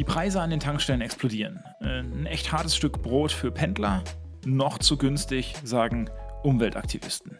[0.00, 1.62] Die Preise an den Tankstellen explodieren.
[1.82, 4.02] Äh, ein echt hartes Stück Brot für Pendler,
[4.46, 6.08] noch zu günstig, sagen
[6.42, 7.36] Umweltaktivisten.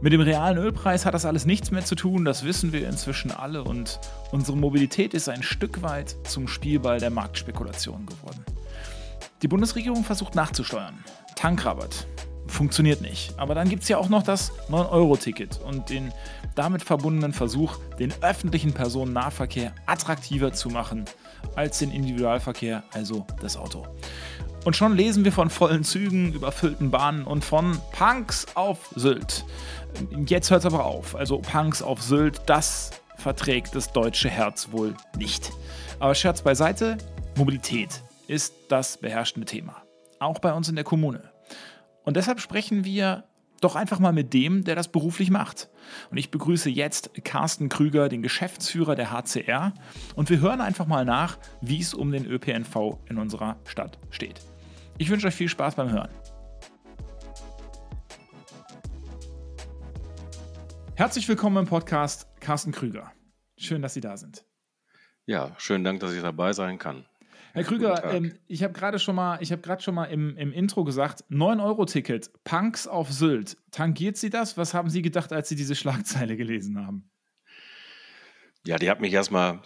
[0.00, 3.32] Mit dem realen Ölpreis hat das alles nichts mehr zu tun, das wissen wir inzwischen
[3.32, 3.98] alle und
[4.30, 8.44] unsere Mobilität ist ein Stück weit zum Spielball der Marktspekulation geworden.
[9.42, 11.02] Die Bundesregierung versucht nachzusteuern.
[11.34, 12.06] Tankrabatt.
[12.46, 13.36] Funktioniert nicht.
[13.38, 16.12] Aber dann gibt es ja auch noch das 9-Euro-Ticket und den
[16.54, 21.06] damit verbundenen Versuch, den öffentlichen Personennahverkehr attraktiver zu machen
[21.56, 23.86] als den Individualverkehr, also das Auto.
[24.64, 29.44] Und schon lesen wir von vollen Zügen, überfüllten Bahnen und von Punks auf Sylt.
[30.26, 31.16] Jetzt hört es aber auf.
[31.16, 35.52] Also Punks auf Sylt, das verträgt das deutsche Herz wohl nicht.
[35.98, 36.96] Aber Scherz beiseite,
[37.36, 39.82] Mobilität ist das beherrschende Thema.
[40.20, 41.30] Auch bei uns in der Kommune.
[42.04, 43.24] Und deshalb sprechen wir
[43.62, 45.68] doch einfach mal mit dem, der das beruflich macht.
[46.10, 49.72] Und ich begrüße jetzt Carsten Krüger, den Geschäftsführer der HCR.
[50.16, 54.40] Und wir hören einfach mal nach, wie es um den ÖPNV in unserer Stadt steht.
[54.98, 56.10] Ich wünsche euch viel Spaß beim Hören.
[60.94, 63.12] Herzlich willkommen im Podcast Carsten Krüger.
[63.56, 64.44] Schön, dass Sie da sind.
[65.24, 67.06] Ja, schönen Dank, dass ich dabei sein kann.
[67.52, 70.84] Herr Krüger, ähm, ich habe gerade schon mal, ich habe schon mal im, im Intro
[70.84, 73.56] gesagt, 9-Euro-Ticket, Punks auf Sylt.
[73.70, 74.56] Tangiert Sie das?
[74.56, 77.10] Was haben Sie gedacht, als Sie diese Schlagzeile gelesen haben?
[78.66, 79.60] Ja, die hat mich erstmal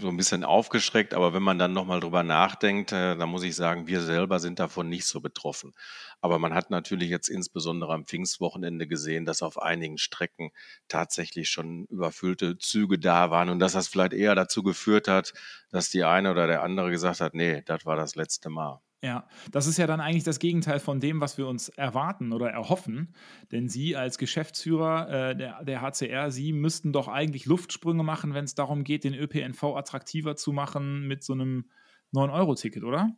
[0.00, 3.54] so ein bisschen aufgeschreckt, aber wenn man dann nochmal drüber nachdenkt, äh, dann muss ich
[3.54, 5.72] sagen, wir selber sind davon nicht so betroffen.
[6.20, 10.50] Aber man hat natürlich jetzt insbesondere am Pfingstwochenende gesehen, dass auf einigen Strecken
[10.88, 15.32] tatsächlich schon überfüllte Züge da waren und dass das vielleicht eher dazu geführt hat,
[15.70, 18.80] dass die eine oder der andere gesagt hat, nee, das war das letzte Mal.
[19.04, 22.48] Ja, das ist ja dann eigentlich das Gegenteil von dem, was wir uns erwarten oder
[22.48, 23.14] erhoffen.
[23.52, 28.46] Denn Sie als Geschäftsführer äh, der, der HCR, Sie müssten doch eigentlich Luftsprünge machen, wenn
[28.46, 31.66] es darum geht, den ÖPNV attraktiver zu machen mit so einem
[32.14, 33.14] 9-Euro-Ticket, oder?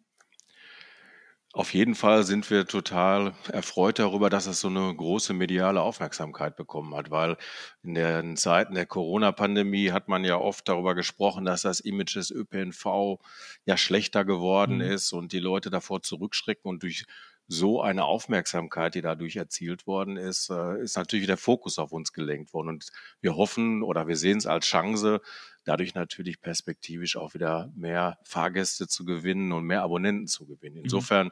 [1.57, 6.55] Auf jeden Fall sind wir total erfreut darüber, dass es so eine große mediale Aufmerksamkeit
[6.55, 7.39] bekommen hat, weil
[7.83, 12.31] in den Zeiten der Corona-Pandemie hat man ja oft darüber gesprochen, dass das Image des
[12.31, 13.21] ÖPNV
[13.65, 14.81] ja schlechter geworden Mhm.
[14.83, 17.07] ist und die Leute davor zurückschrecken und durch
[17.49, 22.13] so eine Aufmerksamkeit, die dadurch erzielt worden ist, äh, ist natürlich der Fokus auf uns
[22.13, 22.69] gelenkt worden.
[22.69, 22.91] Und
[23.23, 25.21] wir hoffen oder wir sehen es als Chance,
[25.67, 30.77] dadurch natürlich perspektivisch auch wieder mehr Fahrgäste zu gewinnen und mehr Abonnenten zu gewinnen.
[30.77, 30.85] Mhm.
[30.85, 31.31] Insofern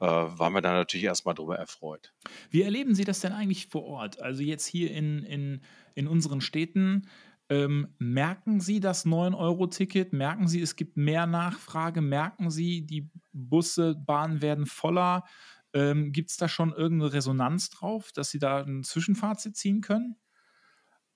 [0.00, 2.12] äh, waren wir da natürlich erstmal drüber erfreut.
[2.50, 4.20] Wie erleben Sie das denn eigentlich vor Ort?
[4.20, 5.62] Also jetzt hier in, in,
[5.94, 7.08] in unseren Städten,
[7.48, 10.12] ähm, merken Sie das 9-Euro-Ticket?
[10.12, 12.02] Merken Sie, es gibt mehr Nachfrage?
[12.02, 15.24] Merken Sie, die Busse, Bahnen werden voller?
[15.72, 20.16] Ähm, gibt es da schon irgendeine Resonanz drauf, dass Sie da ein Zwischenfazit ziehen können?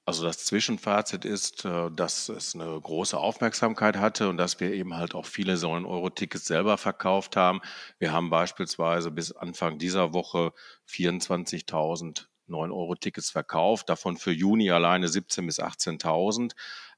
[0.04, 4.96] Also das Zwischenfazit ist, äh, dass es eine große Aufmerksamkeit hatte und dass wir eben
[4.96, 7.60] halt auch viele so 9-Euro-Tickets selber verkauft haben.
[7.98, 10.52] Wir haben beispielsweise bis Anfang dieser Woche
[10.88, 16.52] 24.000 9-Euro-Tickets verkauft, davon für Juni alleine 17.000 bis 18.000.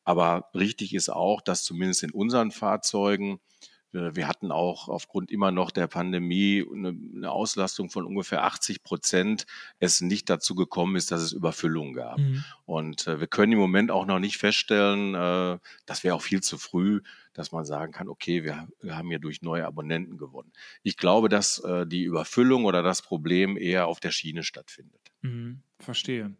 [0.04, 3.40] Aber richtig ist auch, dass zumindest in unseren Fahrzeugen
[3.94, 9.46] wir hatten auch aufgrund immer noch der Pandemie eine, Auslastung von ungefähr 80 Prozent,
[9.78, 12.18] es nicht dazu gekommen ist, dass es Überfüllungen gab.
[12.18, 12.44] Mhm.
[12.66, 16.42] Und äh, wir können im Moment auch noch nicht feststellen, äh, das wäre auch viel
[16.42, 17.00] zu früh,
[17.32, 20.52] dass man sagen kann, okay, wir, haben hier durch neue Abonnenten gewonnen.
[20.82, 25.00] Ich glaube, dass äh, die Überfüllung oder das Problem eher auf der Schiene stattfindet.
[25.22, 26.36] Mhm, verstehe.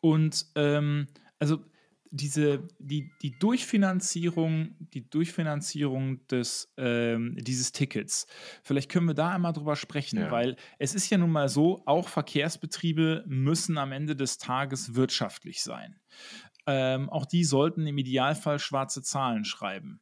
[0.00, 1.08] Und ähm,
[1.38, 1.64] also
[2.10, 8.26] diese, die, die Durchfinanzierung, die Durchfinanzierung des, ähm, dieses Tickets,
[8.62, 10.30] vielleicht können wir da einmal drüber sprechen, ja.
[10.30, 15.62] weil es ist ja nun mal so, auch Verkehrsbetriebe müssen am Ende des Tages wirtschaftlich
[15.62, 16.00] sein.
[16.66, 20.00] Ähm, auch die sollten im Idealfall schwarze Zahlen schreiben.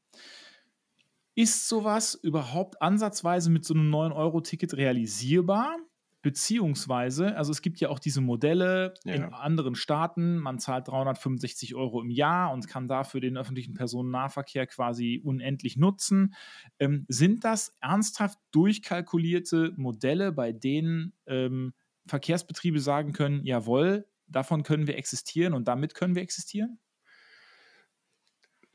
[1.34, 5.76] Ist sowas überhaupt ansatzweise mit so einem 9-Euro-Ticket realisierbar?
[6.24, 9.12] Beziehungsweise, also es gibt ja auch diese Modelle ja.
[9.12, 14.66] in anderen Staaten, man zahlt 365 Euro im Jahr und kann dafür den öffentlichen Personennahverkehr
[14.66, 16.34] quasi unendlich nutzen.
[16.78, 21.74] Ähm, sind das ernsthaft durchkalkulierte Modelle, bei denen ähm,
[22.06, 26.78] Verkehrsbetriebe sagen können, jawohl, davon können wir existieren und damit können wir existieren?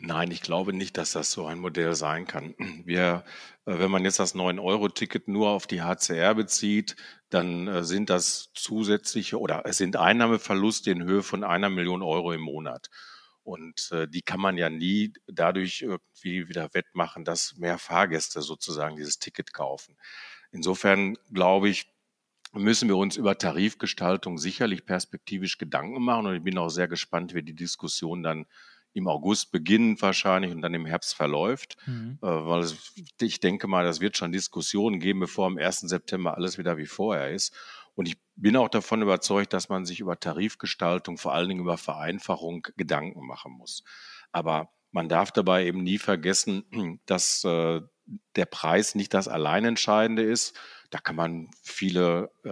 [0.02, 2.56] Nein, ich glaube nicht, dass das so ein Modell sein kann.
[2.86, 3.26] Wir,
[3.66, 6.96] äh, wenn man jetzt das 9-Euro-Ticket nur auf die HCR bezieht,
[7.30, 12.32] dann äh, sind das zusätzliche oder es sind Einnahmeverluste in Höhe von einer Million Euro
[12.32, 12.90] im Monat.
[13.44, 18.96] Und äh, die kann man ja nie dadurch irgendwie wieder wettmachen, dass mehr Fahrgäste sozusagen
[18.96, 19.98] dieses Ticket kaufen.
[20.52, 21.92] Insofern glaube ich,
[22.54, 26.28] müssen wir uns über Tarifgestaltung sicherlich perspektivisch Gedanken machen.
[26.28, 28.46] Und ich bin auch sehr gespannt, wie die Diskussion dann
[29.00, 31.78] im August beginnt wahrscheinlich und dann im Herbst verläuft.
[31.86, 32.20] Mhm.
[32.22, 35.82] Äh, weil es, ich denke mal, das wird schon Diskussionen geben, bevor am 1.
[35.82, 37.54] September alles wieder wie vorher ist.
[37.96, 41.78] Und ich bin auch davon überzeugt, dass man sich über Tarifgestaltung, vor allen Dingen über
[41.78, 43.84] Vereinfachung Gedanken machen muss.
[44.32, 46.64] Aber man darf dabei eben nie vergessen,
[47.06, 47.82] dass äh,
[48.36, 50.58] der Preis nicht das Alleinentscheidende ist.
[50.90, 52.50] Da kann man viele äh,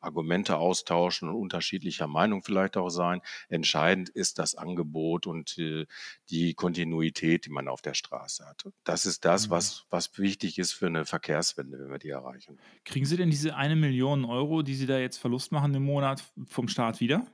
[0.00, 3.20] Argumente austauschen und unterschiedlicher Meinung vielleicht auch sein.
[3.48, 5.86] Entscheidend ist das Angebot und äh,
[6.30, 8.68] die Kontinuität, die man auf der Straße hat.
[8.84, 9.50] Das ist das, mhm.
[9.52, 12.58] was, was wichtig ist für eine Verkehrswende, wenn wir die erreichen.
[12.84, 16.24] Kriegen Sie denn diese eine Million Euro, die Sie da jetzt Verlust machen im Monat
[16.46, 17.26] vom Staat wieder?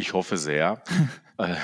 [0.00, 0.82] Ich hoffe sehr.
[1.36, 1.56] Äh,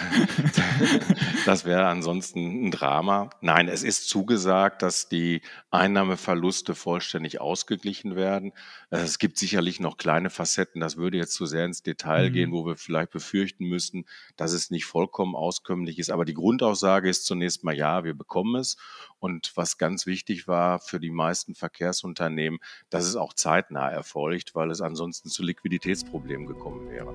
[1.46, 3.30] das wäre ansonsten ein Drama.
[3.40, 5.40] Nein, es ist zugesagt, dass die
[5.70, 8.52] Einnahmeverluste vollständig ausgeglichen werden.
[8.90, 10.82] Äh, es gibt sicherlich noch kleine Facetten.
[10.82, 12.32] Das würde jetzt zu sehr ins Detail mhm.
[12.34, 14.04] gehen, wo wir vielleicht befürchten müssen,
[14.36, 16.10] dass es nicht vollkommen auskömmlich ist.
[16.10, 18.76] Aber die Grundaussage ist zunächst mal ja, wir bekommen es.
[19.18, 22.58] Und was ganz wichtig war für die meisten Verkehrsunternehmen,
[22.90, 27.14] dass es auch zeitnah erfolgt, weil es ansonsten zu Liquiditätsproblemen gekommen wäre.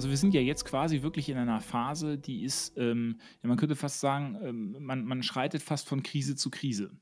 [0.00, 3.58] Also wir sind ja jetzt quasi wirklich in einer Phase, die ist, ähm, ja, man
[3.58, 6.96] könnte fast sagen, ähm, man, man schreitet fast von Krise zu Krise.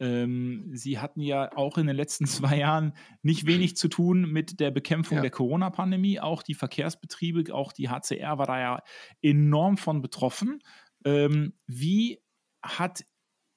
[0.00, 4.60] Ähm, Sie hatten ja auch in den letzten zwei Jahren nicht wenig zu tun mit
[4.60, 5.20] der Bekämpfung ja.
[5.20, 6.20] der Corona-Pandemie.
[6.20, 8.82] Auch die Verkehrsbetriebe, auch die HCR war da ja
[9.20, 10.60] enorm von betroffen.
[11.04, 12.22] Ähm, wie
[12.62, 13.04] hat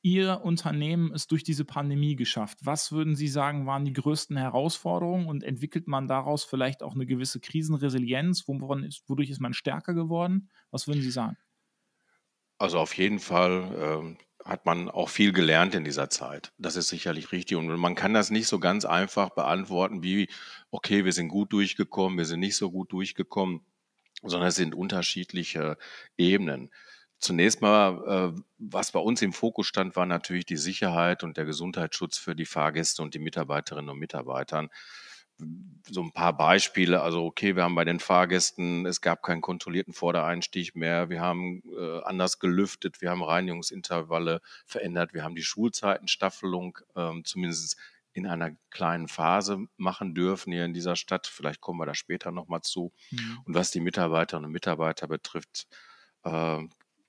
[0.04, 2.58] Ihr Unternehmen es durch diese Pandemie geschafft?
[2.64, 7.06] Was würden Sie sagen, waren die größten Herausforderungen und entwickelt man daraus vielleicht auch eine
[7.06, 8.46] gewisse Krisenresilienz?
[8.88, 10.50] Ist, wodurch ist man stärker geworden?
[10.72, 11.38] Was würden Sie sagen?
[12.58, 16.52] Also auf jeden Fall ähm, hat man auch viel gelernt in dieser Zeit.
[16.58, 17.58] Das ist sicherlich richtig.
[17.58, 20.30] Und man kann das nicht so ganz einfach beantworten wie,
[20.72, 23.62] okay, wir sind gut durchgekommen, wir sind nicht so gut durchgekommen,
[24.24, 25.78] sondern es sind unterschiedliche
[26.18, 26.72] Ebenen.
[27.22, 31.46] Zunächst mal, äh, was bei uns im Fokus stand, war natürlich die Sicherheit und der
[31.46, 34.70] Gesundheitsschutz für die Fahrgäste und die Mitarbeiterinnen und Mitarbeitern.
[35.90, 37.02] So ein paar Beispiele.
[37.02, 41.10] Also, okay, wir haben bei den Fahrgästen, es gab keinen kontrollierten Vordereinstieg mehr.
[41.10, 43.02] Wir haben äh, anders gelüftet.
[43.02, 45.14] Wir haben Reinigungsintervalle verändert.
[45.14, 47.78] Wir haben die Schulzeitenstaffelung ähm, zumindest
[48.14, 51.28] in einer kleinen Phase machen dürfen hier in dieser Stadt.
[51.28, 52.92] Vielleicht kommen wir da später nochmal zu.
[53.12, 53.40] Mhm.
[53.46, 55.68] Und was die Mitarbeiterinnen und Mitarbeiter betrifft,
[56.24, 56.60] äh,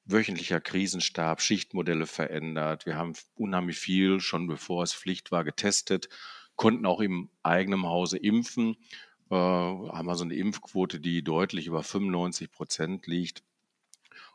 [0.05, 2.87] wöchentlicher Krisenstab, Schichtmodelle verändert.
[2.87, 6.09] Wir haben unheimlich viel, schon bevor es Pflicht war, getestet,
[6.57, 8.77] konnten auch im eigenen Hause impfen,
[9.31, 13.43] äh, haben wir so eine Impfquote, die deutlich über 95 Prozent liegt.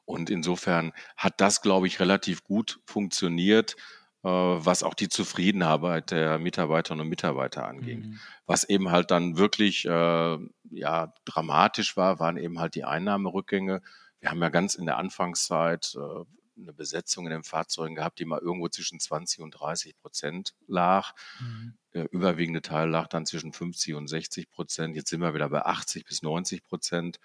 [0.05, 3.75] Und insofern hat das, glaube ich, relativ gut funktioniert,
[4.23, 7.99] äh, was auch die Zufriedenheit der Mitarbeiterinnen und Mitarbeiter anging.
[7.99, 8.19] Mhm.
[8.45, 10.37] Was eben halt dann wirklich äh,
[10.71, 13.81] ja, dramatisch war, waren eben halt die Einnahmerückgänge
[14.19, 16.25] wir haben ja ganz in der Anfangszeit äh,
[16.59, 21.13] eine Besetzung in den Fahrzeugen gehabt, die mal irgendwo zwischen 20 und 30 Prozent lag.
[21.39, 21.77] Mhm.
[21.93, 24.95] Der überwiegende Teil lag dann zwischen 50 und 60 Prozent.
[24.95, 27.19] Jetzt sind wir wieder bei 80 bis 90 Prozent.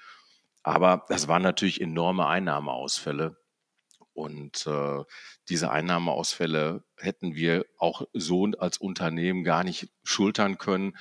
[0.62, 3.37] Aber das waren natürlich enorme Einnahmeausfälle.
[4.15, 5.05] Und äh,
[5.49, 10.97] diese Einnahmeausfälle hätten wir auch so als Unternehmen gar nicht schultern können.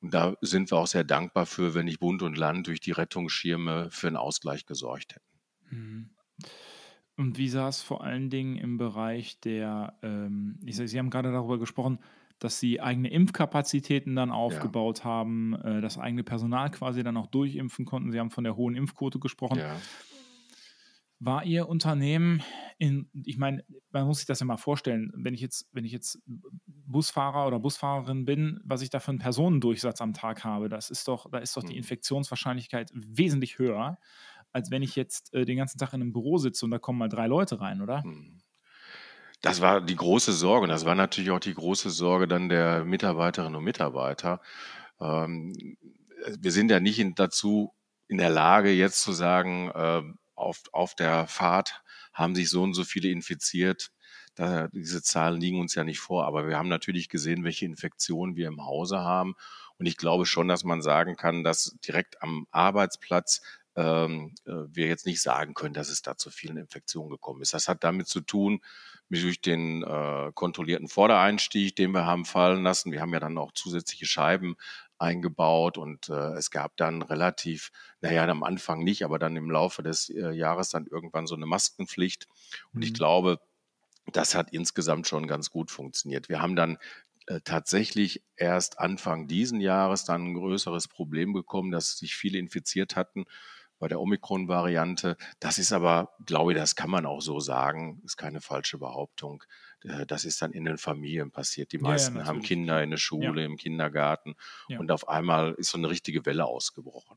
[0.00, 2.92] Und da sind wir auch sehr dankbar für, wenn nicht Bund und Land durch die
[2.92, 5.35] Rettungsschirme für einen Ausgleich gesorgt hätten.
[5.70, 6.10] Mhm.
[7.16, 11.10] Und wie sah es vor allen Dingen im Bereich der, ähm, ich sage, Sie haben
[11.10, 11.98] gerade darüber gesprochen,
[12.38, 15.04] dass Sie eigene Impfkapazitäten dann aufgebaut ja.
[15.04, 18.12] haben, äh, das eigene Personal quasi dann auch durchimpfen konnten.
[18.12, 19.58] Sie haben von der hohen Impfquote gesprochen.
[19.58, 19.76] Ja.
[21.18, 22.42] War Ihr Unternehmen
[22.76, 25.92] in, ich meine, man muss sich das ja mal vorstellen, wenn ich jetzt, wenn ich
[25.92, 26.20] jetzt
[26.66, 31.08] Busfahrer oder Busfahrerin bin, was ich da für einen Personendurchsatz am Tag habe, das ist
[31.08, 31.78] doch, da ist doch die mhm.
[31.78, 33.98] Infektionswahrscheinlichkeit wesentlich höher
[34.56, 36.98] als wenn ich jetzt äh, den ganzen Tag in einem Büro sitze und da kommen
[36.98, 38.02] mal drei Leute rein, oder?
[38.02, 38.38] Hm.
[39.42, 40.66] Das war die große Sorge.
[40.66, 44.40] Das war natürlich auch die große Sorge dann der Mitarbeiterinnen und Mitarbeiter.
[44.98, 45.76] Ähm,
[46.38, 47.74] wir sind ja nicht in, dazu
[48.08, 50.02] in der Lage, jetzt zu sagen, äh,
[50.34, 51.82] auf, auf der Fahrt
[52.14, 53.90] haben sich so und so viele infiziert.
[54.36, 58.36] Da, diese Zahlen liegen uns ja nicht vor, aber wir haben natürlich gesehen, welche Infektionen
[58.36, 59.34] wir im Hause haben.
[59.78, 63.42] Und ich glaube schon, dass man sagen kann, dass direkt am Arbeitsplatz
[63.76, 67.54] ähm, äh, wir jetzt nicht sagen können, dass es da zu vielen Infektionen gekommen ist.
[67.54, 68.60] Das hat damit zu tun,
[69.08, 72.90] durch den äh, kontrollierten Vordereinstieg, den wir haben fallen lassen.
[72.90, 74.56] Wir haben ja dann auch zusätzliche Scheiben
[74.98, 79.82] eingebaut und äh, es gab dann relativ, naja, am Anfang nicht, aber dann im Laufe
[79.82, 82.26] des äh, Jahres dann irgendwann so eine Maskenpflicht.
[82.72, 82.82] Und mhm.
[82.82, 83.38] ich glaube,
[84.12, 86.28] das hat insgesamt schon ganz gut funktioniert.
[86.28, 86.78] Wir haben dann
[87.26, 92.96] äh, tatsächlich erst Anfang diesen Jahres dann ein größeres Problem bekommen, dass sich viele infiziert
[92.96, 93.26] hatten
[93.78, 95.16] bei der Omikron-Variante.
[95.40, 99.42] Das ist aber, glaube ich, das kann man auch so sagen, ist keine falsche Behauptung.
[99.82, 101.72] Äh, das ist dann in den Familien passiert.
[101.72, 103.46] Die meisten ja, ja, haben Kinder in der Schule, ja.
[103.46, 104.34] im Kindergarten
[104.78, 107.16] und auf einmal ist so eine richtige Welle ausgebrochen.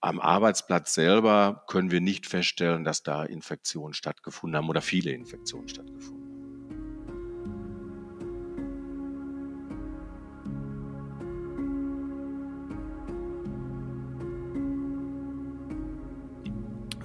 [0.00, 5.68] Am Arbeitsplatz selber können wir nicht feststellen, dass da Infektionen stattgefunden haben oder viele Infektionen
[5.68, 6.13] stattgefunden haben.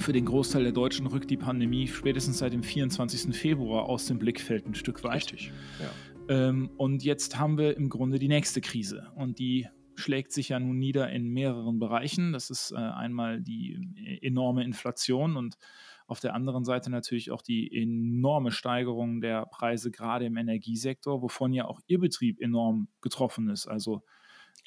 [0.10, 3.32] Für den Großteil der Deutschen rückt die Pandemie spätestens seit dem 24.
[3.38, 5.18] Februar aus dem Blickfeld ein Stück weit.
[5.18, 6.48] Richtig, ja.
[6.48, 9.12] Ähm, und jetzt haben wir im Grunde die nächste Krise.
[9.14, 12.34] Und die schlägt sich ja nun nieder in mehreren Bereichen.
[12.34, 15.60] Das ist äh, einmal die äh, enorme Inflation und
[16.08, 21.54] auf der anderen Seite natürlich auch die enorme Steigerung der Preise, gerade im Energiesektor, wovon
[21.54, 23.68] ja auch Ihr Betrieb enorm getroffen ist.
[23.68, 24.02] Also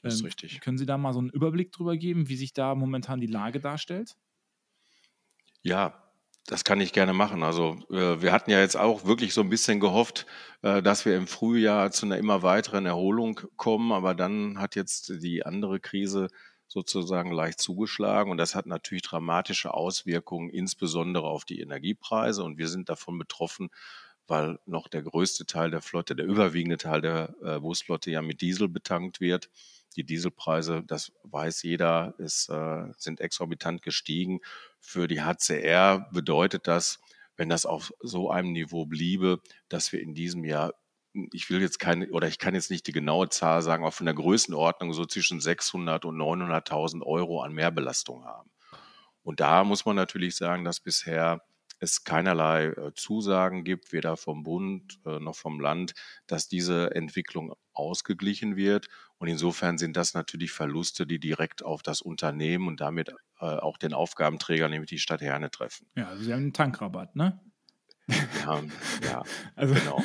[0.04, 0.60] ähm, ist richtig.
[0.60, 3.58] können Sie da mal so einen Überblick drüber geben, wie sich da momentan die Lage
[3.58, 4.16] darstellt?
[5.62, 5.94] Ja,
[6.46, 7.42] das kann ich gerne machen.
[7.42, 10.26] Also äh, wir hatten ja jetzt auch wirklich so ein bisschen gehofft,
[10.62, 15.22] äh, dass wir im Frühjahr zu einer immer weiteren Erholung kommen, aber dann hat jetzt
[15.22, 16.28] die andere Krise
[16.66, 22.68] sozusagen leicht zugeschlagen und das hat natürlich dramatische Auswirkungen, insbesondere auf die Energiepreise und wir
[22.68, 23.68] sind davon betroffen,
[24.26, 28.40] weil noch der größte Teil der Flotte, der überwiegende Teil der äh, Busflotte ja mit
[28.40, 29.50] Diesel betankt wird.
[29.92, 34.40] Die Dieselpreise, das weiß jeder, ist, äh, sind exorbitant gestiegen.
[34.80, 37.00] Für die HCR bedeutet das,
[37.36, 40.74] wenn das auf so einem Niveau bliebe, dass wir in diesem Jahr,
[41.32, 44.06] ich will jetzt keine, oder ich kann jetzt nicht die genaue Zahl sagen, aber von
[44.06, 48.50] der Größenordnung so zwischen 600 und 900.000 Euro an Mehrbelastung haben.
[49.22, 51.42] Und da muss man natürlich sagen, dass bisher
[51.82, 55.94] es keinerlei äh, Zusagen gibt, weder vom Bund äh, noch vom Land,
[56.28, 58.88] dass diese Entwicklung ausgeglichen wird.
[59.18, 63.10] Und insofern sind das natürlich Verluste, die direkt auf das Unternehmen und damit
[63.40, 65.88] äh, auch den Aufgabenträger, nämlich die Stadt Herne, treffen.
[65.96, 67.40] Ja, also Sie haben einen Tankrabatt, ne?
[68.08, 68.62] Ja,
[69.04, 69.22] ja
[69.54, 70.02] also, genau.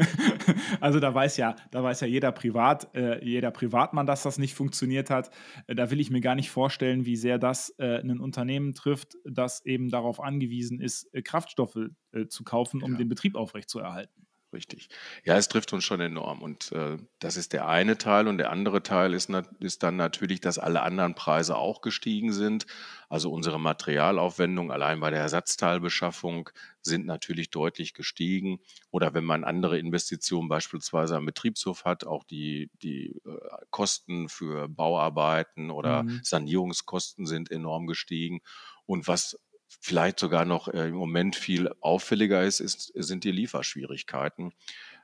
[0.80, 4.54] also da weiß ja, da weiß ja jeder Privat, äh, jeder Privatmann, dass das nicht
[4.54, 5.30] funktioniert hat.
[5.66, 9.16] Äh, da will ich mir gar nicht vorstellen, wie sehr das äh, ein Unternehmen trifft,
[9.24, 11.78] das eben darauf angewiesen ist, äh, Kraftstoffe
[12.12, 12.98] äh, zu kaufen, um ja.
[12.98, 14.25] den Betrieb aufrechtzuerhalten.
[14.52, 14.88] Richtig.
[15.24, 16.40] Ja, es trifft uns schon enorm.
[16.40, 18.28] Und äh, das ist der eine Teil.
[18.28, 22.64] Und der andere Teil ist, ist, dann natürlich, dass alle anderen Preise auch gestiegen sind.
[23.08, 26.48] Also unsere Materialaufwendungen allein bei der Ersatzteilbeschaffung
[26.80, 28.60] sind natürlich deutlich gestiegen.
[28.90, 33.38] Oder wenn man andere Investitionen beispielsweise am Betriebshof hat, auch die, die äh,
[33.70, 36.20] Kosten für Bauarbeiten oder mhm.
[36.22, 38.40] Sanierungskosten sind enorm gestiegen.
[38.86, 39.36] Und was
[39.68, 44.52] vielleicht sogar noch äh, im Moment viel auffälliger ist, ist sind die Lieferschwierigkeiten.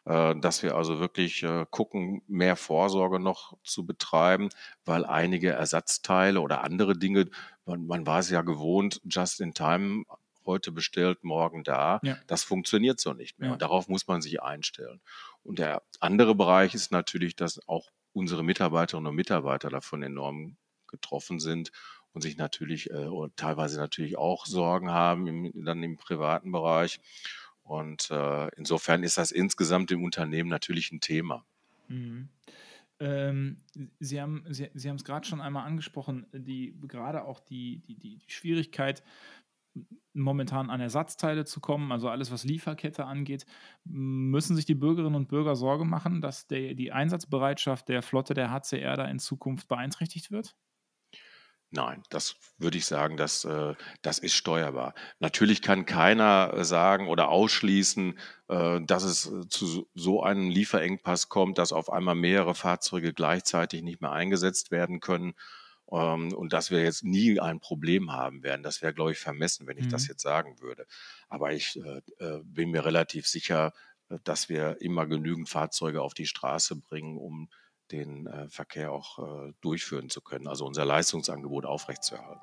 [0.05, 4.49] Äh, dass wir also wirklich äh, gucken, mehr Vorsorge noch zu betreiben,
[4.85, 7.29] weil einige Ersatzteile oder andere Dinge,
[7.67, 10.05] man, man war es ja gewohnt, just in time
[10.45, 12.01] heute bestellt, morgen da.
[12.03, 12.19] Ja.
[12.27, 13.49] Das funktioniert so nicht mehr.
[13.49, 13.53] Ja.
[13.53, 15.01] Und darauf muss man sich einstellen.
[15.45, 20.57] Und der andere Bereich ist natürlich, dass auch unsere Mitarbeiterinnen und Mitarbeiter davon enorm
[20.89, 21.71] getroffen sind
[22.13, 27.01] und sich natürlich äh, teilweise natürlich auch Sorgen haben im, dann im privaten Bereich.
[27.63, 31.45] Und äh, insofern ist das insgesamt im Unternehmen natürlich ein Thema.
[31.89, 32.29] Mhm.
[33.01, 33.57] Ähm,
[33.99, 38.21] Sie haben Sie, Sie es gerade schon einmal angesprochen, die gerade auch die, die, die
[38.27, 39.03] Schwierigkeit,
[40.13, 43.47] momentan an Ersatzteile zu kommen, also alles, was Lieferkette angeht,
[43.85, 48.51] müssen sich die Bürgerinnen und Bürger Sorge machen, dass der, die Einsatzbereitschaft der Flotte der
[48.51, 50.55] HCR da in Zukunft beeinträchtigt wird?
[51.75, 54.95] Nein, das würde ich sagen, das, äh, das ist steuerbar.
[55.21, 61.57] Natürlich kann keiner äh, sagen oder ausschließen, äh, dass es zu so einem Lieferengpass kommt,
[61.57, 65.33] dass auf einmal mehrere Fahrzeuge gleichzeitig nicht mehr eingesetzt werden können
[65.91, 68.63] ähm, und dass wir jetzt nie ein Problem haben werden.
[68.63, 69.93] Das wäre, glaube ich, vermessen, wenn ich mhm.
[69.93, 70.85] das jetzt sagen würde.
[71.31, 71.81] Aber ich
[72.45, 73.73] bin mir relativ sicher,
[74.25, 77.49] dass wir immer genügend Fahrzeuge auf die Straße bringen, um
[77.93, 82.41] den äh, Verkehr auch äh, durchführen zu können, also unser Leistungsangebot aufrechtzuerhalten.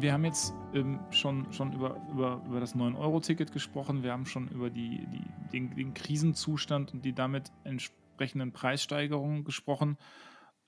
[0.00, 4.02] Wir haben jetzt ähm, schon, schon über, über, über das 9-Euro-Ticket gesprochen.
[4.02, 9.98] Wir haben schon über die, die, den, den Krisenzustand und die damit entsprechenden Preissteigerungen gesprochen.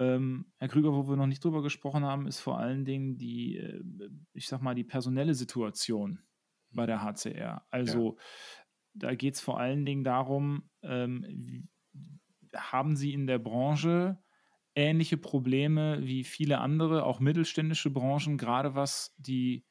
[0.03, 3.57] Ähm, Herr Krüger, wo wir noch nicht drüber gesprochen haben, ist vor allen Dingen die,
[3.57, 3.81] äh,
[4.33, 6.21] ich sag mal, die personelle Situation
[6.71, 7.67] bei der HCR.
[7.71, 8.23] Also ja.
[8.95, 11.69] da geht es vor allen Dingen darum, ähm,
[12.55, 14.19] haben Sie in der Branche
[14.75, 19.67] ähnliche Probleme wie viele andere, auch mittelständische Branchen, gerade was die,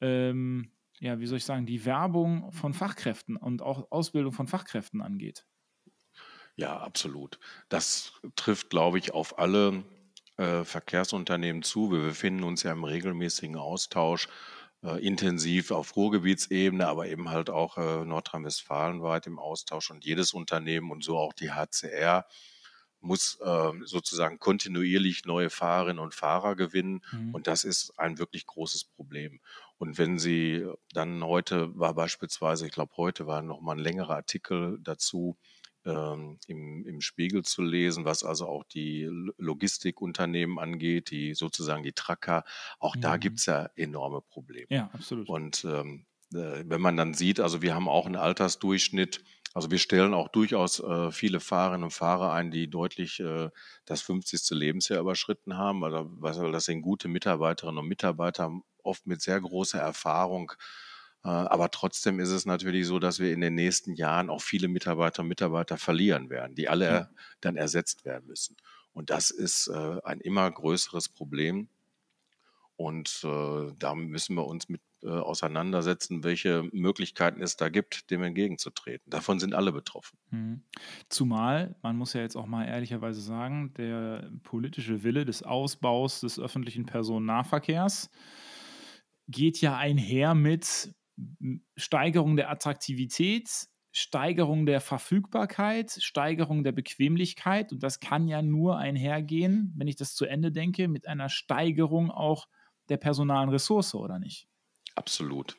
[0.00, 5.02] ähm, ja, wie soll ich sagen, die Werbung von Fachkräften und auch Ausbildung von Fachkräften
[5.02, 5.46] angeht.
[6.60, 7.38] Ja, absolut.
[7.70, 9.82] Das trifft, glaube ich, auf alle
[10.36, 11.90] äh, Verkehrsunternehmen zu.
[11.90, 14.28] Wir befinden uns ja im regelmäßigen Austausch,
[14.82, 19.90] äh, intensiv auf Ruhrgebietsebene, aber eben halt auch äh, nordrhein-westfalenweit im Austausch.
[19.90, 22.26] Und jedes Unternehmen und so auch die HCR
[23.00, 27.00] muss äh, sozusagen kontinuierlich neue Fahrerinnen und Fahrer gewinnen.
[27.10, 27.34] Mhm.
[27.34, 29.40] Und das ist ein wirklich großes Problem.
[29.78, 34.16] Und wenn Sie dann heute war beispielsweise, ich glaube, heute war noch mal ein längerer
[34.16, 35.38] Artikel dazu,
[35.84, 39.08] ähm, im, im Spiegel zu lesen, was also auch die
[39.38, 42.44] Logistikunternehmen angeht, die sozusagen die Tracker.
[42.78, 43.00] Auch mhm.
[43.00, 44.66] da gibt es ja enorme Probleme.
[44.68, 45.28] Ja, absolut.
[45.28, 49.78] Und ähm, äh, wenn man dann sieht, also wir haben auch einen Altersdurchschnitt, also wir
[49.78, 53.50] stellen auch durchaus äh, viele Fahrerinnen und Fahrer ein, die deutlich äh,
[53.84, 54.50] das 50.
[54.50, 55.84] Lebensjahr überschritten haben.
[55.84, 60.52] Also, also das sind gute Mitarbeiterinnen und Mitarbeiter, oft mit sehr großer Erfahrung.
[61.24, 64.68] Äh, aber trotzdem ist es natürlich so, dass wir in den nächsten Jahren auch viele
[64.68, 67.10] Mitarbeiter und Mitarbeiter verlieren werden, die alle ja.
[67.40, 68.56] dann ersetzt werden müssen.
[68.92, 71.68] Und das ist äh, ein immer größeres Problem.
[72.76, 79.08] Und äh, da müssen wir uns mit auseinandersetzen, welche Möglichkeiten es da gibt, dem entgegenzutreten.
[79.08, 80.18] Davon sind alle betroffen.
[80.30, 80.62] Mhm.
[81.08, 86.38] Zumal, man muss ja jetzt auch mal ehrlicherweise sagen, der politische Wille des Ausbaus des
[86.38, 88.10] öffentlichen Personennahverkehrs
[89.26, 90.92] geht ja einher mit
[91.76, 93.48] Steigerung der Attraktivität,
[93.92, 97.72] Steigerung der Verfügbarkeit, Steigerung der Bequemlichkeit.
[97.72, 102.10] Und das kann ja nur einhergehen, wenn ich das zu Ende denke, mit einer Steigerung
[102.10, 102.46] auch
[102.88, 104.46] der personalen Ressource, oder nicht?
[104.94, 105.56] Absolut.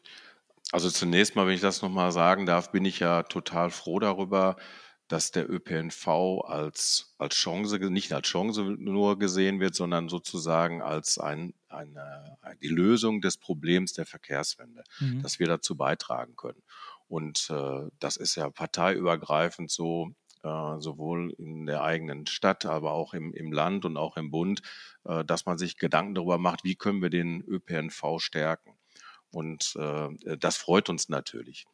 [0.72, 4.56] Also zunächst mal, wenn ich das nochmal sagen darf, bin ich ja total froh darüber,
[5.12, 6.08] dass der ÖPNV
[6.46, 12.70] als, als Chance, nicht als Chance nur gesehen wird, sondern sozusagen als ein, eine, die
[12.70, 15.22] Lösung des Problems der Verkehrswende, mhm.
[15.22, 16.64] dass wir dazu beitragen können.
[17.09, 20.12] Und äh, das ist ja parteiübergreifend so,
[20.44, 24.62] äh, sowohl in der eigenen Stadt, aber auch im, im Land und auch im Bund,
[25.03, 28.77] äh, dass man sich Gedanken darüber macht, wie können wir den ÖPNV stärken.
[29.29, 31.68] Und äh, das freut uns natürlich.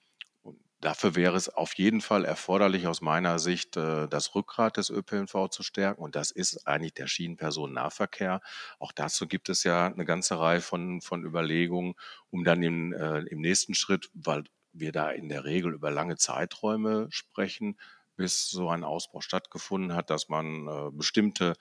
[0.79, 5.49] Dafür wäre es auf jeden Fall erforderlich, aus meiner Sicht, äh, das Rückgrat des ÖPNV
[5.49, 6.01] zu stärken.
[6.03, 8.41] Und das ist eigentlich der Schienenpersonennahverkehr.
[8.77, 11.95] Auch dazu gibt es ja eine ganze Reihe von, von Überlegungen,
[12.29, 16.17] um dann im, äh, im nächsten Schritt, weil wir da in der Regel über lange
[16.17, 17.79] Zeiträume sprechen,
[18.15, 21.53] bis so ein Ausbau stattgefunden hat, dass man äh, bestimmte,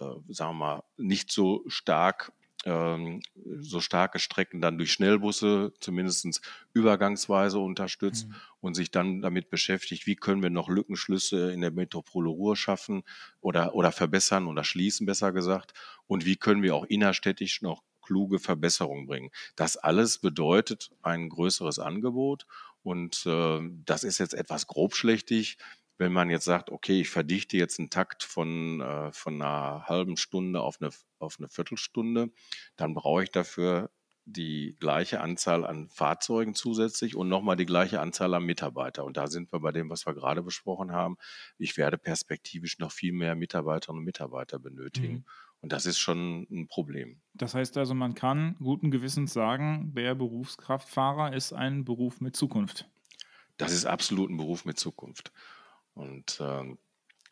[0.00, 2.32] äh, sagen wir mal, nicht so stark
[2.64, 6.42] so starke Strecken dann durch Schnellbusse zumindest
[6.74, 8.34] übergangsweise unterstützt mhm.
[8.60, 13.02] und sich dann damit beschäftigt, wie können wir noch Lückenschlüsse in der Metropole Ruhr schaffen
[13.40, 15.72] oder, oder verbessern oder schließen, besser gesagt,
[16.06, 19.30] und wie können wir auch innerstädtisch noch kluge Verbesserungen bringen.
[19.56, 22.46] Das alles bedeutet ein größeres Angebot
[22.82, 25.58] und äh, das ist jetzt etwas grobschlächtig
[26.00, 30.16] wenn man jetzt sagt, okay, ich verdichte jetzt einen Takt von, äh, von einer halben
[30.16, 32.30] Stunde auf eine, auf eine Viertelstunde,
[32.76, 33.90] dann brauche ich dafür
[34.24, 39.04] die gleiche Anzahl an Fahrzeugen zusätzlich und nochmal die gleiche Anzahl an Mitarbeiter.
[39.04, 41.18] Und da sind wir bei dem, was wir gerade besprochen haben.
[41.58, 45.14] Ich werde perspektivisch noch viel mehr Mitarbeiterinnen und Mitarbeiter benötigen.
[45.14, 45.24] Mhm.
[45.60, 47.20] Und das ist schon ein Problem.
[47.34, 52.88] Das heißt also, man kann guten Gewissens sagen, der Berufskraftfahrer ist ein Beruf mit Zukunft.
[53.58, 55.32] Das ist absolut ein Beruf mit Zukunft.
[56.00, 56.78] Und ähm,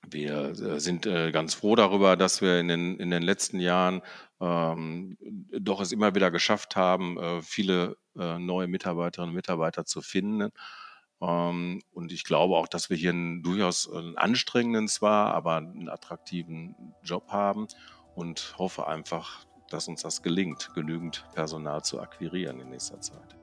[0.06, 4.02] wir äh, sind äh, ganz froh darüber, dass wir in den, in den letzten Jahren
[4.40, 5.16] ähm,
[5.58, 10.50] doch es immer wieder geschafft haben, äh, viele äh, neue Mitarbeiterinnen und Mitarbeiter zu finden.
[11.20, 15.88] Ähm, und ich glaube auch, dass wir hier einen durchaus einen anstrengenden zwar, aber einen
[15.88, 17.68] attraktiven Job haben
[18.14, 23.38] und hoffe einfach, dass uns das gelingt, genügend Personal zu akquirieren in nächster Zeit.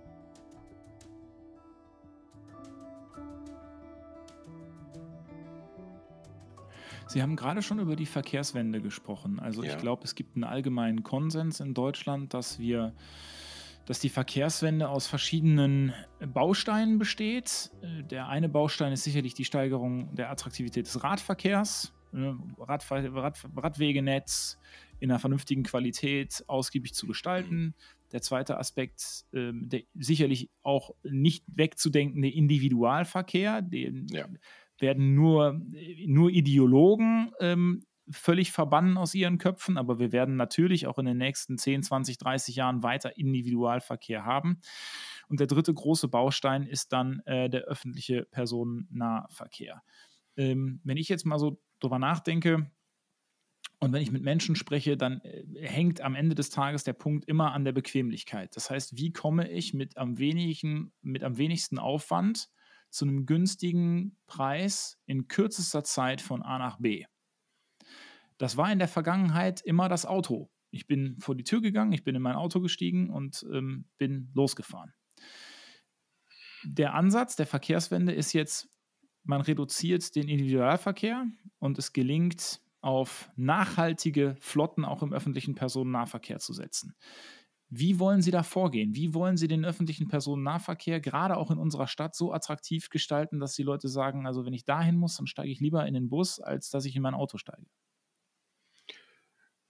[7.15, 9.39] Sie haben gerade schon über die Verkehrswende gesprochen.
[9.39, 9.71] Also ja.
[9.71, 12.93] ich glaube, es gibt einen allgemeinen Konsens in Deutschland, dass wir
[13.85, 17.71] dass die Verkehrswende aus verschiedenen Bausteinen besteht.
[17.81, 23.45] Äh, der eine Baustein ist sicherlich die Steigerung der Attraktivität des Radverkehrs, ne, Rad, Rad,
[23.55, 24.59] Radwegenetz
[24.99, 27.75] in einer vernünftigen Qualität ausgiebig zu gestalten.
[28.11, 34.27] Der zweite Aspekt, ähm, der sicherlich auch nicht wegzudenkende Individualverkehr, den, ja
[34.79, 35.61] werden nur,
[36.05, 41.17] nur Ideologen ähm, völlig verbannen aus ihren Köpfen, aber wir werden natürlich auch in den
[41.17, 44.61] nächsten 10, 20, 30 Jahren weiter Individualverkehr haben.
[45.27, 49.81] Und der dritte große Baustein ist dann äh, der öffentliche Personennahverkehr.
[50.37, 52.69] Ähm, wenn ich jetzt mal so drüber nachdenke,
[53.79, 57.25] Und wenn ich mit Menschen spreche, dann äh, hängt am Ende des Tages der Punkt
[57.25, 58.55] immer an der Bequemlichkeit.
[58.55, 62.49] Das heißt, wie komme ich mit am, wenigen, mit am wenigsten Aufwand
[62.95, 67.05] zu einem günstigen Preis in kürzester Zeit von A nach B?
[68.37, 70.49] Das war in der Vergangenheit immer das Auto.
[70.71, 74.31] Ich bin vor die Tür gegangen, ich bin in mein Auto gestiegen und ähm, bin
[74.33, 74.93] losgefahren.
[76.63, 78.69] Der Ansatz der Verkehrswende ist jetzt,
[79.23, 81.25] man reduziert den Individualverkehr
[81.59, 86.95] und es gelingt, auf nachhaltige Flotten auch im öffentlichen Personennahverkehr zu setzen.
[87.69, 88.95] Wie wollen Sie da vorgehen?
[88.95, 93.53] Wie wollen Sie den öffentlichen Personennahverkehr gerade auch in unserer Stadt so attraktiv gestalten, dass
[93.53, 96.39] die Leute sagen, also wenn ich dahin muss, dann steige ich lieber in den Bus,
[96.39, 97.65] als dass ich in mein Auto steige?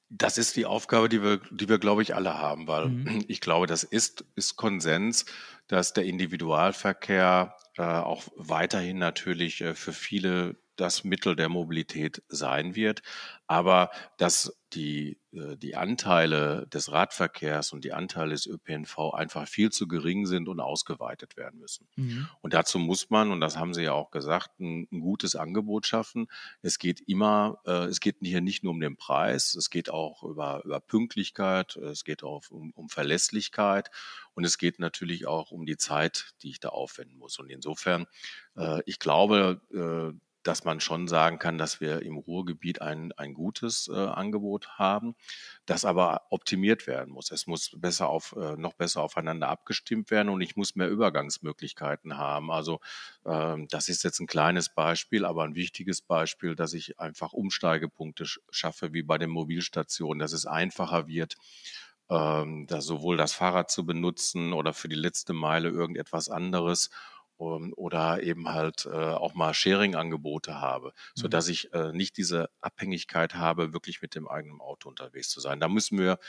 [0.10, 3.24] Das ist die Aufgabe, die wir, die wir, glaube ich, alle haben, weil mhm.
[3.28, 5.26] ich glaube, das ist, ist Konsens,
[5.68, 12.76] dass der Individualverkehr äh, auch weiterhin natürlich äh, für viele das Mittel der Mobilität sein
[12.76, 13.02] wird,
[13.48, 19.72] aber dass die, äh, die Anteile des Radverkehrs und die Anteile des ÖPNV einfach viel
[19.72, 21.88] zu gering sind und ausgeweitet werden müssen.
[21.96, 22.28] Mhm.
[22.42, 25.88] Und dazu muss man, und das haben Sie ja auch gesagt, ein, ein gutes Angebot
[25.88, 26.28] schaffen.
[26.62, 30.24] Es geht immer, äh, es geht hier nicht nur um den Preis, es geht auch
[30.24, 33.90] über, über Pünktlichkeit, es geht auch um, um Verlässlichkeit
[34.34, 37.40] und es geht natürlich auch um die Zeit, die ich da aufwenden muss.
[37.40, 38.08] Und insofern,
[38.58, 43.34] äh, ich glaube, äh, dass man schon sagen kann, dass wir im Ruhrgebiet ein, ein
[43.34, 45.16] gutes äh, Angebot haben,
[45.66, 47.32] das aber optimiert werden muss.
[47.32, 52.18] Es muss besser auf, äh, noch besser aufeinander abgestimmt werden und ich muss mehr Übergangsmöglichkeiten
[52.18, 52.52] haben.
[52.52, 52.80] Also
[53.26, 58.26] ähm, das ist jetzt ein kleines Beispiel, aber ein wichtiges Beispiel, dass ich einfach Umsteigepunkte
[58.50, 61.36] schaffe, wie bei den Mobilstationen, dass es einfacher wird,
[62.10, 66.92] ähm, da sowohl das Fahrrad zu benutzen oder für die letzte Meile irgendetwas anderes
[67.38, 71.32] um, oder eben halt äh, auch mal Sharing-Angebote habe, so mhm.
[71.32, 75.60] dass ich äh, nicht diese Abhängigkeit habe, wirklich mit dem eigenen Auto unterwegs zu sein.
[75.60, 76.20] Da müssen wir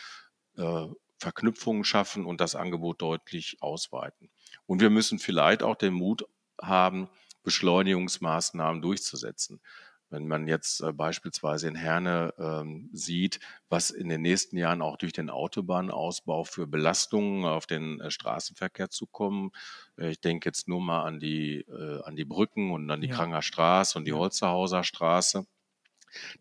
[0.56, 0.86] äh,
[1.18, 4.30] Verknüpfungen schaffen und das Angebot deutlich ausweiten.
[4.66, 6.26] Und wir müssen vielleicht auch den Mut
[6.60, 7.08] haben,
[7.42, 9.60] Beschleunigungsmaßnahmen durchzusetzen.
[10.08, 14.96] Wenn man jetzt äh, beispielsweise in Herne ähm, sieht, was in den nächsten Jahren auch
[14.96, 19.50] durch den Autobahnausbau für Belastungen auf den äh, Straßenverkehr zukommen.
[19.98, 23.08] Äh, ich denke jetzt nur mal an die, äh, an die Brücken und an die
[23.08, 23.16] ja.
[23.16, 25.46] Kranger Straße und die Holzerhauser Straße.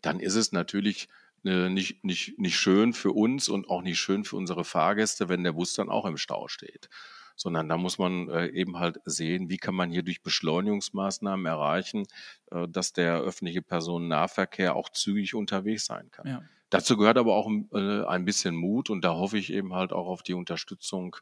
[0.00, 1.08] Dann ist es natürlich
[1.44, 5.44] äh, nicht, nicht, nicht schön für uns und auch nicht schön für unsere Fahrgäste, wenn
[5.44, 6.88] der Bus dann auch im Stau steht
[7.36, 12.06] sondern da muss man äh, eben halt sehen, wie kann man hier durch Beschleunigungsmaßnahmen erreichen,
[12.50, 16.26] äh, dass der öffentliche Personennahverkehr auch zügig unterwegs sein kann.
[16.26, 16.42] Ja.
[16.70, 20.08] Dazu gehört aber auch äh, ein bisschen Mut und da hoffe ich eben halt auch
[20.08, 21.16] auf die Unterstützung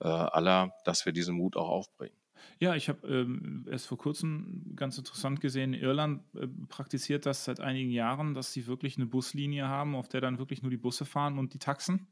[0.00, 2.14] aller, dass wir diesen Mut auch aufbringen.
[2.60, 7.60] Ja, ich habe ähm, erst vor kurzem ganz interessant gesehen, Irland äh, praktiziert das seit
[7.60, 11.04] einigen Jahren, dass sie wirklich eine Buslinie haben, auf der dann wirklich nur die Busse
[11.04, 12.08] fahren und die Taxen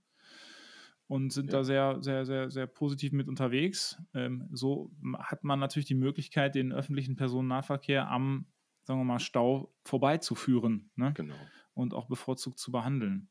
[1.08, 1.58] und sind ja.
[1.58, 3.96] da sehr, sehr, sehr, sehr positiv mit unterwegs.
[4.14, 8.46] Ähm, so hat man natürlich die Möglichkeit, den öffentlichen Personennahverkehr am,
[8.84, 11.12] sagen wir mal, Stau vorbeizuführen ne?
[11.14, 11.36] genau.
[11.74, 13.28] und auch bevorzugt zu behandeln.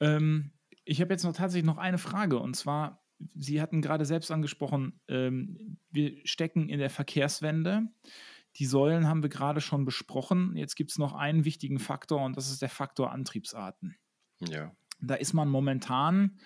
[0.00, 0.52] Ähm,
[0.84, 5.00] ich habe jetzt noch tatsächlich noch eine Frage und zwar, Sie hatten gerade selbst angesprochen,
[5.08, 7.88] ähm, wir stecken in der Verkehrswende.
[8.56, 10.56] Die Säulen haben wir gerade schon besprochen.
[10.56, 13.96] Jetzt gibt es noch einen wichtigen Faktor und das ist der Faktor Antriebsarten.
[14.48, 14.72] Ja.
[15.00, 16.38] Da ist man momentan,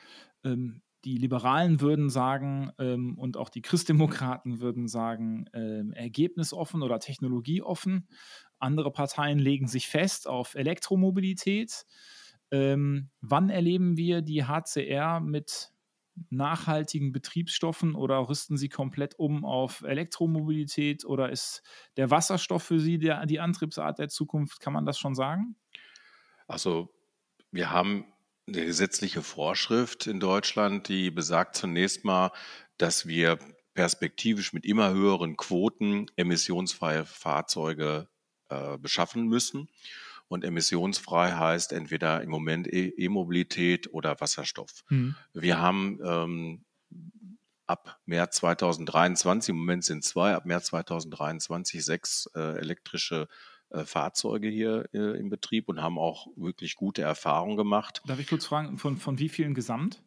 [0.45, 7.01] ähm, die Liberalen würden sagen ähm, und auch die Christdemokraten würden sagen, ähm, ergebnisoffen oder
[7.01, 8.09] technologieoffen.
[8.59, 11.85] Andere Parteien legen sich fest auf Elektromobilität.
[12.53, 15.73] Ähm, wann erleben wir die HCR mit
[16.31, 21.63] nachhaltigen Betriebsstoffen oder rüsten Sie komplett um auf Elektromobilität oder ist
[21.97, 24.61] der Wasserstoff für Sie der, die Antriebsart der Zukunft?
[24.61, 25.57] Kann man das schon sagen?
[26.47, 26.91] Also
[27.51, 28.12] wir haben
[28.47, 32.33] eine gesetzliche Vorschrift in Deutschland, die besagt zunächst mal,
[32.77, 33.39] dass wir
[33.75, 38.09] perspektivisch mit immer höheren Quoten emissionsfreie Fahrzeuge
[38.49, 39.69] äh, beschaffen müssen.
[40.29, 44.85] Und emissionsfrei heißt entweder im Moment e-, E-Mobilität oder Wasserstoff.
[44.89, 45.15] Mhm.
[45.35, 46.65] Wir haben ähm,
[47.67, 53.29] ab März 2023, im Moment sind zwei, ab März 2023 sechs äh, elektrische
[53.73, 58.03] äh, Fahrzeuge hier äh, im Betrieb und haben auch wirklich gute Erfahrungen gemacht.
[58.07, 60.03] Darf ich kurz fragen, von, von wie vielen gesamt?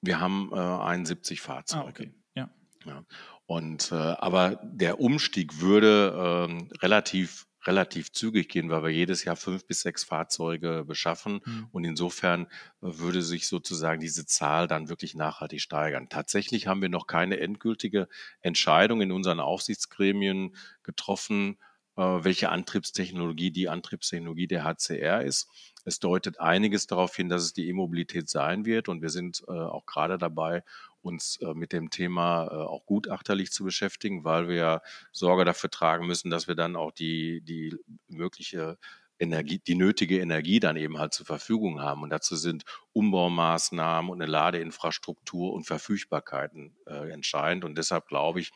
[0.00, 1.84] Wir haben äh, 71 Fahrzeuge.
[1.84, 2.14] Ah, okay.
[2.34, 2.50] Ja.
[2.84, 3.04] ja.
[3.46, 9.36] Und äh, aber der Umstieg würde ähm, relativ relativ zügig gehen, weil wir jedes Jahr
[9.36, 11.68] fünf bis sechs Fahrzeuge beschaffen mhm.
[11.72, 12.48] und insofern äh,
[12.80, 16.08] würde sich sozusagen diese Zahl dann wirklich nachhaltig steigern.
[16.08, 18.08] Tatsächlich haben wir noch keine endgültige
[18.40, 21.58] Entscheidung in unseren Aufsichtsgremien getroffen,
[21.96, 25.48] welche Antriebstechnologie die Antriebstechnologie der HCR ist.
[25.84, 28.88] Es deutet einiges darauf hin, dass es die E-Mobilität sein wird.
[28.88, 30.64] Und wir sind äh, auch gerade dabei,
[31.02, 35.70] uns äh, mit dem Thema äh, auch gutachterlich zu beschäftigen, weil wir ja Sorge dafür
[35.70, 37.76] tragen müssen, dass wir dann auch die, die
[38.08, 38.78] mögliche
[39.18, 42.02] Energie, die nötige Energie dann eben halt zur Verfügung haben.
[42.02, 47.64] Und dazu sind Umbaumaßnahmen und eine Ladeinfrastruktur und Verfügbarkeiten äh, entscheidend.
[47.64, 48.50] Und deshalb glaube ich,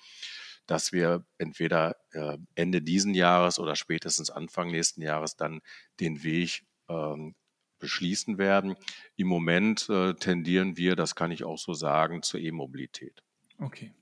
[0.69, 5.61] dass wir entweder äh, Ende diesen Jahres oder spätestens Anfang nächsten Jahres dann
[5.99, 7.35] den Weg ähm,
[7.79, 8.77] beschließen werden.
[9.17, 13.23] Im Moment äh, tendieren wir, das kann ich auch so sagen, zur E-Mobilität.
[13.59, 13.93] Okay.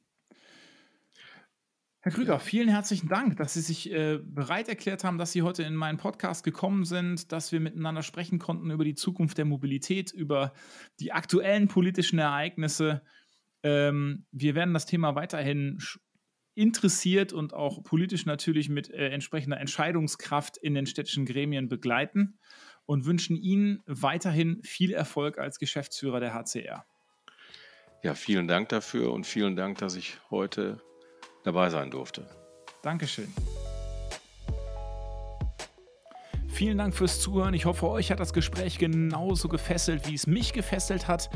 [2.00, 5.64] Herr Krüger, vielen herzlichen Dank, dass Sie sich äh, bereit erklärt haben, dass Sie heute
[5.64, 10.12] in meinen Podcast gekommen sind, dass wir miteinander sprechen konnten über die Zukunft der Mobilität,
[10.12, 10.52] über
[11.00, 13.02] die aktuellen politischen Ereignisse.
[13.64, 15.80] Ähm, wir werden das Thema weiterhin
[16.56, 22.38] interessiert und auch politisch natürlich mit äh, entsprechender Entscheidungskraft in den städtischen Gremien begleiten
[22.86, 26.86] und wünschen Ihnen weiterhin viel Erfolg als Geschäftsführer der HCR.
[28.02, 30.80] Ja, vielen Dank dafür und vielen Dank, dass ich heute
[31.44, 32.26] dabei sein durfte.
[32.82, 33.32] Dankeschön.
[36.56, 37.52] Vielen Dank fürs Zuhören.
[37.52, 41.28] Ich hoffe, euch hat das Gespräch genauso gefesselt, wie es mich gefesselt hat.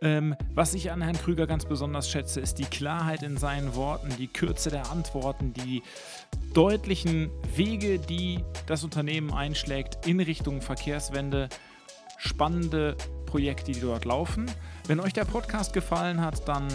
[0.00, 4.14] Ähm, was ich an Herrn Krüger ganz besonders schätze, ist die Klarheit in seinen Worten,
[4.16, 5.82] die Kürze der Antworten, die
[6.54, 11.48] deutlichen Wege, die das Unternehmen einschlägt in Richtung Verkehrswende.
[12.16, 14.46] Spannende Projekte, die dort laufen.
[14.86, 16.68] Wenn euch der Podcast gefallen hat, dann